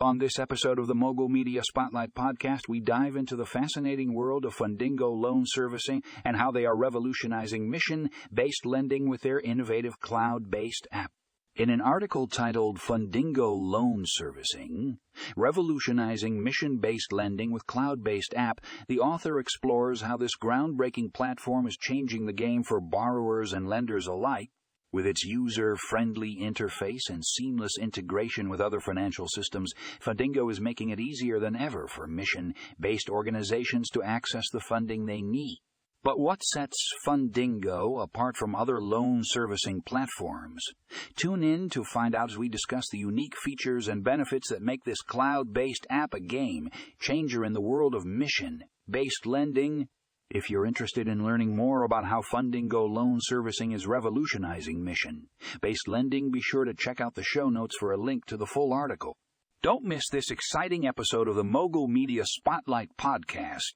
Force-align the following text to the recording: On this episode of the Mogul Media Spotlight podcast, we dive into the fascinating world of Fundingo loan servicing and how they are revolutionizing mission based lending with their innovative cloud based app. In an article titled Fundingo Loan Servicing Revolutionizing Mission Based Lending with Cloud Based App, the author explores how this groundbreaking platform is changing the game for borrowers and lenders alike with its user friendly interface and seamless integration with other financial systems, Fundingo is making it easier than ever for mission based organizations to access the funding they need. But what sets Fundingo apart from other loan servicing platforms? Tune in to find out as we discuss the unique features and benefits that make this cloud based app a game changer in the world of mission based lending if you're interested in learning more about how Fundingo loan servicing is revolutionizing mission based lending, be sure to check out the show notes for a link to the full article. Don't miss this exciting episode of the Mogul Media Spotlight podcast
On 0.00 0.18
this 0.18 0.38
episode 0.38 0.78
of 0.78 0.86
the 0.86 0.94
Mogul 0.94 1.28
Media 1.28 1.60
Spotlight 1.64 2.14
podcast, 2.14 2.68
we 2.68 2.78
dive 2.78 3.16
into 3.16 3.34
the 3.34 3.44
fascinating 3.44 4.14
world 4.14 4.44
of 4.44 4.54
Fundingo 4.54 5.10
loan 5.10 5.42
servicing 5.44 6.04
and 6.24 6.36
how 6.36 6.52
they 6.52 6.64
are 6.64 6.76
revolutionizing 6.76 7.68
mission 7.68 8.08
based 8.32 8.64
lending 8.64 9.08
with 9.08 9.22
their 9.22 9.40
innovative 9.40 9.98
cloud 9.98 10.52
based 10.52 10.86
app. 10.92 11.10
In 11.56 11.68
an 11.68 11.80
article 11.80 12.28
titled 12.28 12.78
Fundingo 12.78 13.58
Loan 13.60 14.04
Servicing 14.06 14.98
Revolutionizing 15.36 16.44
Mission 16.44 16.78
Based 16.78 17.12
Lending 17.12 17.50
with 17.50 17.66
Cloud 17.66 18.04
Based 18.04 18.32
App, 18.36 18.60
the 18.86 19.00
author 19.00 19.40
explores 19.40 20.02
how 20.02 20.16
this 20.16 20.36
groundbreaking 20.40 21.12
platform 21.12 21.66
is 21.66 21.76
changing 21.76 22.26
the 22.26 22.32
game 22.32 22.62
for 22.62 22.80
borrowers 22.80 23.52
and 23.52 23.68
lenders 23.68 24.06
alike 24.06 24.50
with 24.92 25.06
its 25.06 25.24
user 25.24 25.76
friendly 25.76 26.38
interface 26.40 27.08
and 27.10 27.24
seamless 27.24 27.78
integration 27.78 28.48
with 28.48 28.60
other 28.60 28.80
financial 28.80 29.28
systems, 29.28 29.72
Fundingo 30.00 30.50
is 30.50 30.60
making 30.60 30.90
it 30.90 31.00
easier 31.00 31.38
than 31.38 31.56
ever 31.56 31.86
for 31.86 32.06
mission 32.06 32.54
based 32.80 33.08
organizations 33.08 33.88
to 33.90 34.02
access 34.02 34.48
the 34.50 34.60
funding 34.60 35.06
they 35.06 35.22
need. 35.22 35.58
But 36.04 36.20
what 36.20 36.44
sets 36.44 36.92
Fundingo 37.04 38.00
apart 38.00 38.36
from 38.36 38.54
other 38.54 38.80
loan 38.80 39.22
servicing 39.24 39.82
platforms? 39.82 40.64
Tune 41.16 41.42
in 41.42 41.68
to 41.70 41.82
find 41.82 42.14
out 42.14 42.30
as 42.30 42.38
we 42.38 42.48
discuss 42.48 42.88
the 42.88 42.98
unique 42.98 43.36
features 43.36 43.88
and 43.88 44.04
benefits 44.04 44.48
that 44.48 44.62
make 44.62 44.84
this 44.84 45.02
cloud 45.02 45.52
based 45.52 45.86
app 45.90 46.14
a 46.14 46.20
game 46.20 46.70
changer 47.00 47.44
in 47.44 47.52
the 47.52 47.60
world 47.60 47.94
of 47.94 48.06
mission 48.06 48.62
based 48.88 49.26
lending 49.26 49.88
if 50.30 50.50
you're 50.50 50.66
interested 50.66 51.08
in 51.08 51.24
learning 51.24 51.56
more 51.56 51.84
about 51.84 52.04
how 52.04 52.20
Fundingo 52.20 52.86
loan 52.86 53.18
servicing 53.20 53.72
is 53.72 53.86
revolutionizing 53.86 54.84
mission 54.84 55.28
based 55.62 55.88
lending, 55.88 56.30
be 56.30 56.40
sure 56.42 56.64
to 56.64 56.74
check 56.74 57.00
out 57.00 57.14
the 57.14 57.22
show 57.22 57.48
notes 57.48 57.76
for 57.78 57.92
a 57.92 57.96
link 57.96 58.26
to 58.26 58.36
the 58.36 58.46
full 58.46 58.72
article. 58.72 59.16
Don't 59.62 59.84
miss 59.84 60.04
this 60.10 60.30
exciting 60.30 60.86
episode 60.86 61.28
of 61.28 61.34
the 61.34 61.44
Mogul 61.44 61.88
Media 61.88 62.24
Spotlight 62.26 62.90
podcast 62.98 63.72